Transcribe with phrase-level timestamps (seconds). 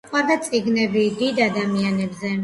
[0.09, 2.33] უყვარდა წიგნები დიდ ადამიანებზე.